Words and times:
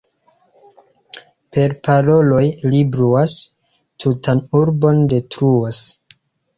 Per 1.57 1.75
paroloj 1.89 2.41
li 2.73 2.81
bruas, 2.97 3.39
tutan 4.07 4.45
urbon 4.65 5.09
detruas. 5.17 5.89